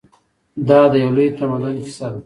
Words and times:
دا 0.67 0.79
د 0.91 0.93
یو 1.03 1.11
لوی 1.15 1.27
تمدن 1.37 1.75
کیسه 1.85 2.07
ده. 2.13 2.19